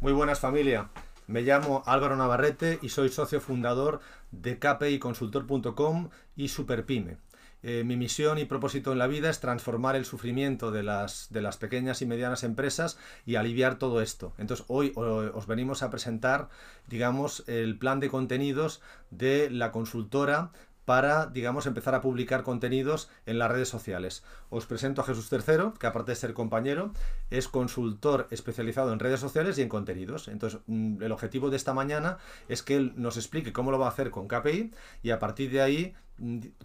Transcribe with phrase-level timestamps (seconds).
[0.00, 0.90] Muy buenas familia.
[1.26, 3.98] Me llamo Álvaro Navarrete y soy socio fundador
[4.30, 7.16] de kpiconsultor.com y Superpyme.
[7.64, 11.42] Eh, mi misión y propósito en la vida es transformar el sufrimiento de las, de
[11.42, 14.34] las pequeñas y medianas empresas y aliviar todo esto.
[14.38, 16.48] Entonces hoy os venimos a presentar,
[16.86, 18.80] digamos, el plan de contenidos
[19.10, 20.52] de la consultora
[20.88, 24.24] para, digamos, empezar a publicar contenidos en las redes sociales.
[24.48, 26.92] Os presento a Jesús III, que aparte de ser compañero,
[27.28, 30.28] es consultor especializado en redes sociales y en contenidos.
[30.28, 32.16] Entonces, mm, el objetivo de esta mañana
[32.48, 34.72] es que él nos explique cómo lo va a hacer con KPI
[35.02, 35.94] y a partir de ahí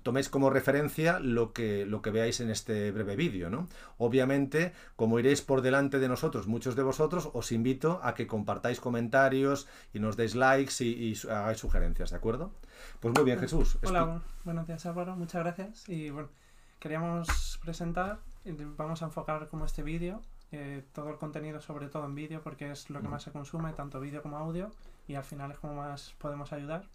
[0.03, 3.49] toméis como referencia lo que, lo que veáis en este breve vídeo.
[3.49, 3.67] ¿no?
[3.97, 8.79] Obviamente, como iréis por delante de nosotros, muchos de vosotros, os invito a que compartáis
[8.79, 12.51] comentarios y nos deis likes y, y hagáis sugerencias, ¿de acuerdo?
[12.99, 13.77] Pues muy bien, Jesús.
[13.83, 15.87] Hola, buenos días Álvaro, muchas gracias.
[15.87, 16.29] Y bueno,
[16.79, 18.19] queríamos presentar,
[18.77, 22.71] vamos a enfocar como este vídeo, eh, todo el contenido sobre todo en vídeo porque
[22.71, 24.71] es lo que más se consume, tanto vídeo como audio,
[25.07, 26.87] y al final es como más podemos ayudar.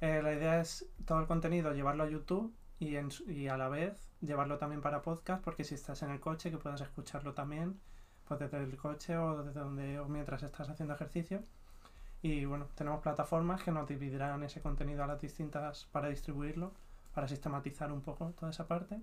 [0.00, 4.08] Eh, la idea es todo el contenido llevarlo a YouTube y, y, a la vez
[4.20, 7.80] llevarlo también para podcast, porque si estás en el coche que puedas escucharlo también,
[8.26, 11.42] pues desde el coche o desde donde o mientras estás haciendo ejercicio.
[12.22, 16.72] Y bueno, tenemos plataformas que nos dividirán ese contenido a las distintas para distribuirlo,
[17.14, 19.00] para sistematizar un poco toda esa parte.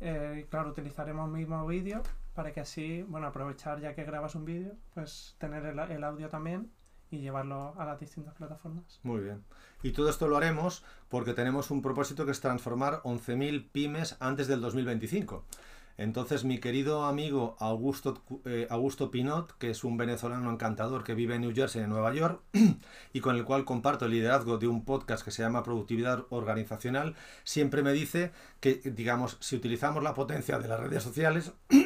[0.00, 2.02] Eh, claro, utilizaremos mismo vídeo
[2.34, 6.28] para que así, bueno, aprovechar ya que grabas un vídeo, pues tener el, el audio
[6.28, 6.70] también
[7.10, 9.00] y llevarlo a las distintas plataformas.
[9.02, 9.44] Muy bien.
[9.82, 14.46] Y todo esto lo haremos porque tenemos un propósito que es transformar 11.000 pymes antes
[14.48, 15.44] del 2025.
[16.00, 21.34] Entonces, mi querido amigo Augusto, eh, Augusto Pinot, que es un venezolano encantador que vive
[21.34, 22.40] en New Jersey, en Nueva York,
[23.12, 27.16] y con el cual comparto el liderazgo de un podcast que se llama Productividad Organizacional,
[27.44, 31.52] siempre me dice que, digamos, si utilizamos la potencia de las redes sociales,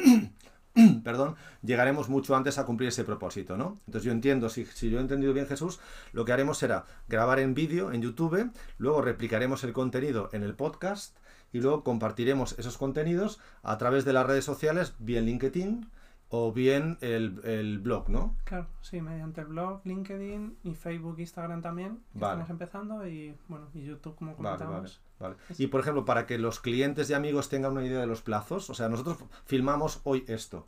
[1.03, 3.79] perdón, llegaremos mucho antes a cumplir ese propósito, ¿no?
[3.87, 5.79] Entonces yo entiendo, si, si, yo he entendido bien Jesús,
[6.11, 10.53] lo que haremos será grabar en vídeo en YouTube, luego replicaremos el contenido en el
[10.53, 11.15] podcast
[11.53, 15.89] y luego compartiremos esos contenidos a través de las redes sociales, bien LinkedIn
[16.29, 18.35] o bien el, blog, ¿no?
[18.43, 23.83] Claro, sí, mediante el blog, LinkedIn y Facebook, Instagram también, estamos empezando y bueno, y
[23.83, 25.01] YouTube como comentamos.
[25.19, 28.07] Vale, vale, Y por ejemplo, para que los clientes y amigos tengan una idea de
[28.07, 30.67] los plazos, o sea, nosotros filmamos hoy esto.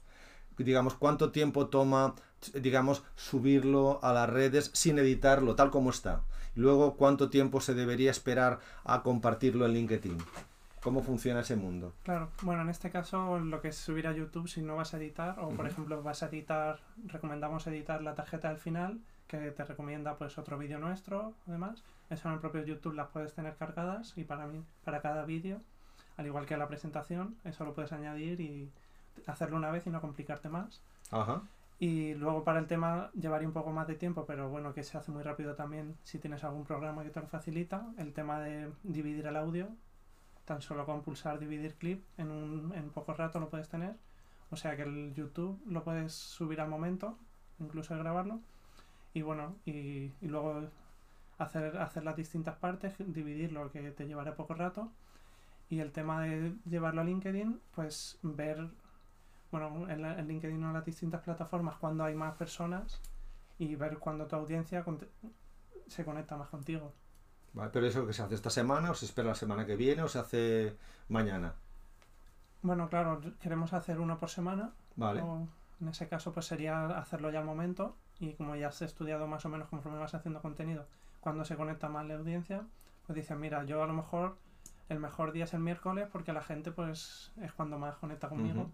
[0.57, 2.15] Digamos, ¿cuánto tiempo toma,
[2.53, 6.23] digamos, subirlo a las redes sin editarlo, tal como está?
[6.55, 10.17] Luego, ¿cuánto tiempo se debería esperar a compartirlo en LinkedIn?
[10.81, 11.93] ¿Cómo funciona ese mundo?
[12.03, 14.97] Claro, bueno, en este caso lo que es subir a YouTube si no vas a
[14.97, 19.65] editar, o por ejemplo vas a editar, recomendamos editar la tarjeta del final, que te
[19.65, 21.83] recomienda pues otro vídeo nuestro, además.
[22.09, 25.61] Eso en el propio YouTube las puedes tener cargadas y para mí, para cada vídeo,
[26.15, 28.71] al igual que la presentación, eso lo puedes añadir y
[29.25, 30.81] hacerlo una vez y no complicarte más.
[31.11, 31.41] Ajá.
[31.79, 34.97] Y luego para el tema llevaría un poco más de tiempo, pero bueno, que se
[34.97, 37.85] hace muy rápido también si tienes algún programa que te lo facilita.
[37.97, 39.67] El tema de dividir el audio,
[40.47, 43.95] tan solo con pulsar dividir clip en, un, en poco rato lo puedes tener.
[44.49, 47.17] O sea que el YouTube lo puedes subir al momento,
[47.59, 48.39] incluso grabarlo.
[49.13, 50.69] Y bueno, y, y luego
[51.37, 54.89] hacer, hacer las distintas partes, dividirlo, que te llevará poco rato.
[55.69, 58.69] Y el tema de llevarlo a LinkedIn, pues ver,
[59.51, 63.01] bueno, en, en LinkedIn o en las distintas plataformas cuando hay más personas
[63.59, 64.85] y ver cuando tu audiencia
[65.87, 66.93] se conecta más contigo.
[67.71, 70.07] Pero eso que se hace esta semana o se espera la semana que viene o
[70.07, 70.77] se hace
[71.09, 71.53] mañana.
[72.61, 74.71] Bueno, claro, queremos hacer uno por semana.
[74.95, 75.21] Vale.
[75.79, 77.95] en ese caso, pues sería hacerlo ya al momento.
[78.19, 80.85] Y como ya has estudiado más o menos conforme vas haciendo contenido,
[81.19, 82.65] cuando se conecta más la audiencia,
[83.05, 84.37] pues dices, mira, yo a lo mejor
[84.89, 88.71] el mejor día es el miércoles porque la gente pues es cuando más conecta conmigo.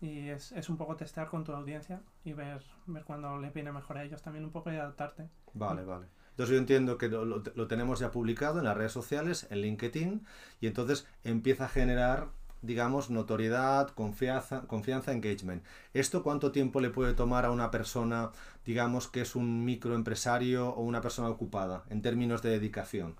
[0.00, 3.72] Y es, es, un poco testear con tu audiencia y ver, ver cuándo le viene
[3.72, 5.28] mejor a ellos también un poco y adaptarte.
[5.54, 6.06] Vale, vale.
[6.36, 10.26] Entonces yo entiendo que lo, tenemos ya publicado en las redes sociales, en LinkedIn,
[10.60, 12.28] y entonces empieza a generar
[12.60, 15.64] digamos, notoriedad, confianza, confianza, engagement.
[15.94, 18.32] ¿Esto cuánto tiempo le puede tomar a una persona,
[18.64, 23.14] digamos, que es un microempresario o una persona ocupada, en términos de dedicación?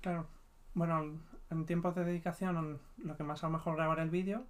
[0.00, 0.26] Claro.
[0.74, 1.20] Bueno,
[1.50, 4.44] en tiempos de dedicación, lo que más a lo mejor grabar el vídeo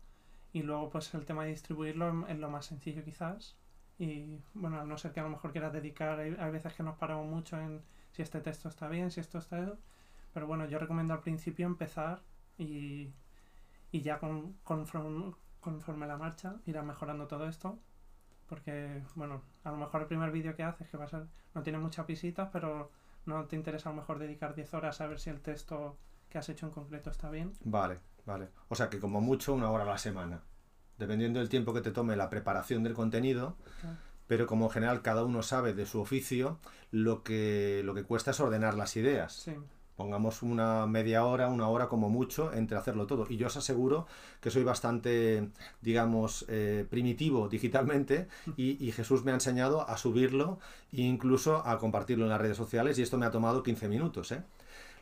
[0.52, 3.56] y luego pues el tema de distribuirlo es lo más sencillo quizás.
[3.98, 6.96] Y bueno, a no ser que a lo mejor quieras dedicar, hay, veces que nos
[6.96, 7.82] paramos mucho en
[8.12, 9.74] si este texto está bien, si esto está...
[10.32, 12.20] Pero bueno, yo recomiendo al principio empezar
[12.58, 13.12] y,
[13.92, 17.78] y ya con, conforme, conforme la marcha irá mejorando todo esto.
[18.48, 21.62] Porque, bueno, a lo mejor el primer vídeo que haces, que va a ser, no
[21.62, 22.90] tiene muchas visitas, pero
[23.26, 25.96] no te interesa a lo mejor dedicar 10 horas a ver si el texto
[26.28, 27.52] que has hecho en concreto está bien.
[27.64, 28.48] Vale, vale.
[28.68, 30.42] O sea que como mucho una hora a la semana
[30.98, 33.56] dependiendo del tiempo que te tome la preparación del contenido,
[34.26, 36.58] pero como en general cada uno sabe de su oficio,
[36.90, 39.34] lo que, lo que cuesta es ordenar las ideas.
[39.34, 39.52] Sí.
[39.96, 43.26] Pongamos una media hora, una hora como mucho entre hacerlo todo.
[43.28, 44.08] Y yo os aseguro
[44.40, 45.50] que soy bastante,
[45.82, 48.26] digamos, eh, primitivo digitalmente
[48.56, 50.58] y, y Jesús me ha enseñado a subirlo
[50.92, 54.32] e incluso a compartirlo en las redes sociales y esto me ha tomado 15 minutos.
[54.32, 54.42] ¿eh?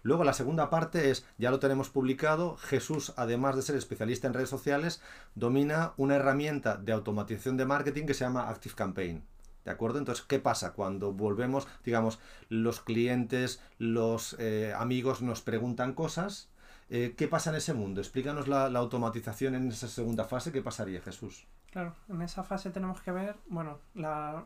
[0.02, 4.34] Luego la segunda parte es, ya lo tenemos publicado, Jesús, además de ser especialista en
[4.34, 5.00] redes sociales,
[5.34, 9.24] domina una herramienta de automatización de marketing que se llama Active Campaign.
[9.64, 9.98] ¿De acuerdo?
[9.98, 12.18] Entonces, ¿qué pasa cuando volvemos, digamos,
[12.48, 16.50] los clientes, los eh, amigos nos preguntan cosas?
[16.90, 18.00] Eh, ¿Qué pasa en ese mundo?
[18.00, 20.50] Explícanos la, automatización en esa segunda fase.
[20.50, 21.46] ¿Qué pasaría, Jesús?
[21.70, 24.44] Claro, en esa fase tenemos que ver, bueno, la,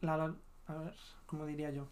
[0.00, 0.34] la, la
[0.66, 0.94] a ver,
[1.26, 1.88] ¿cómo diría yo?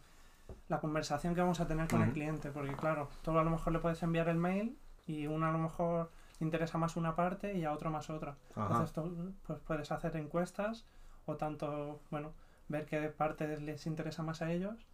[0.68, 2.06] La conversación que vamos a tener con uh -huh.
[2.08, 4.76] el cliente, porque claro, tú a lo mejor le puedes enviar el mail
[5.06, 8.36] y uno a lo mejor le interesa más una parte y a otro más otra.
[8.54, 8.66] Ajá.
[8.66, 10.84] Entonces tú pues, puedes hacer encuestas
[11.26, 12.32] o tanto, bueno,
[12.68, 14.86] ver qué parte les interesa más a ellos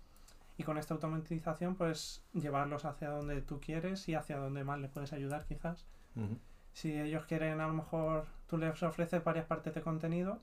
[0.58, 4.90] y con esta automatización pues llevarlos hacia donde tú quieres y hacia donde más les
[4.90, 5.86] puedes ayudar quizás.
[6.14, 6.38] Uh -huh.
[6.72, 10.38] Si ellos quieren a lo mejor tú les ofreces varias partes de contenido,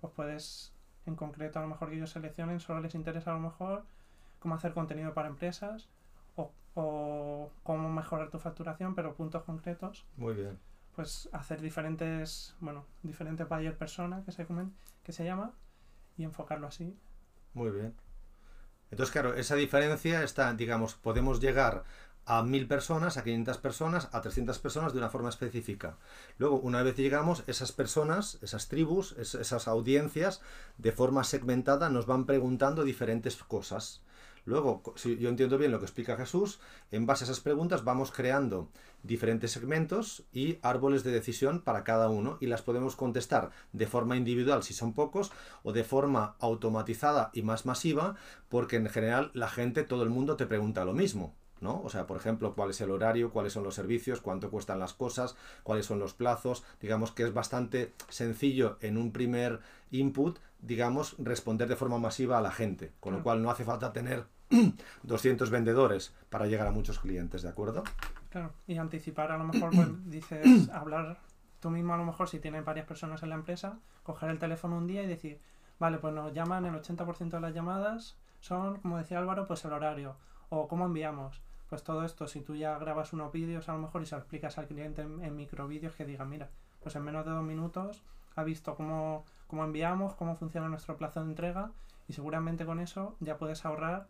[0.00, 0.72] pues puedes
[1.06, 3.84] en concreto a lo mejor que ellos seleccionen, solo les interesa a lo mejor
[4.44, 5.88] cómo hacer contenido para empresas
[6.36, 10.04] o, o cómo mejorar tu facturación, pero puntos concretos.
[10.18, 10.58] Muy bien.
[10.94, 14.46] Pues hacer diferentes, bueno, diferentes buyer persona que se,
[15.02, 15.54] que se llama
[16.18, 16.94] y enfocarlo así.
[17.54, 17.94] Muy bien.
[18.90, 21.84] Entonces, claro, esa diferencia está, digamos, podemos llegar
[22.26, 25.96] a mil personas, a 500 personas, a 300 personas de una forma específica.
[26.36, 30.42] Luego, una vez llegamos, esas personas, esas tribus, esas audiencias,
[30.76, 34.02] de forma segmentada nos van preguntando diferentes cosas.
[34.46, 36.60] Luego, si yo entiendo bien lo que explica Jesús,
[36.90, 38.68] en base a esas preguntas vamos creando
[39.02, 44.16] diferentes segmentos y árboles de decisión para cada uno y las podemos contestar de forma
[44.16, 45.32] individual si son pocos
[45.62, 48.16] o de forma automatizada y más masiva
[48.48, 51.34] porque en general la gente, todo el mundo te pregunta lo mismo.
[51.60, 51.80] ¿no?
[51.82, 54.92] O sea, por ejemplo, cuál es el horario, cuáles son los servicios, cuánto cuestan las
[54.92, 56.62] cosas, cuáles son los plazos.
[56.80, 62.42] Digamos que es bastante sencillo en un primer input, digamos, responder de forma masiva a
[62.42, 62.92] la gente.
[63.00, 64.26] Con lo cual no hace falta tener
[65.02, 67.84] 200 vendedores para llegar a muchos clientes, ¿de acuerdo?
[68.30, 71.18] Claro, y anticipar a lo mejor, pues dices, hablar
[71.60, 74.76] tú mismo a lo mejor si tienes varias personas en la empresa, coger el teléfono
[74.76, 75.40] un día y decir,
[75.78, 79.72] vale, pues nos llaman el 80% de las llamadas, son, como decía Álvaro, pues el
[79.72, 80.16] horario,
[80.50, 81.40] o cómo enviamos.
[81.70, 84.20] Pues todo esto, si tú ya grabas unos vídeos a lo mejor y se lo
[84.20, 86.50] explicas al cliente en, en microvídeos que diga, mira,
[86.82, 88.02] pues en menos de dos minutos
[88.36, 91.70] ha visto cómo, cómo enviamos, cómo funciona nuestro plazo de entrega
[92.08, 94.06] y seguramente con eso ya puedes ahorrar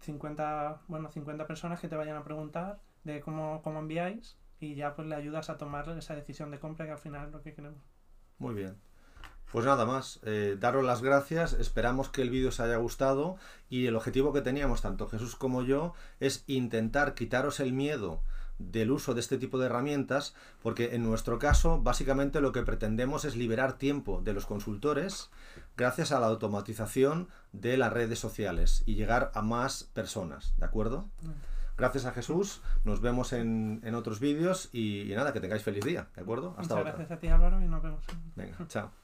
[0.00, 4.94] 50, bueno, 50 personas que te vayan a preguntar de cómo, cómo enviáis y ya
[4.94, 7.54] pues le ayudas a tomar esa decisión de compra que al final es lo que
[7.54, 7.80] queremos.
[8.38, 8.76] Muy bien.
[9.52, 13.36] Pues nada más, eh, daros las gracias, esperamos que el vídeo os haya gustado
[13.68, 18.22] y el objetivo que teníamos tanto Jesús como yo es intentar quitaros el miedo
[18.60, 23.24] del uso de este tipo de herramientas porque en nuestro caso básicamente lo que pretendemos
[23.24, 25.30] es liberar tiempo de los consultores
[25.76, 31.08] gracias a la automatización de las redes sociales y llegar a más personas, ¿de acuerdo?
[31.78, 35.82] Gracias a Jesús, nos vemos en, en otros vídeos y, y, nada, que tengáis feliz
[35.82, 36.50] día, ¿de acuerdo?
[36.58, 36.92] Hasta Muchas otra.
[36.92, 38.04] gracias a ti Álvaro y nos vemos.
[38.36, 38.99] Venga, chao.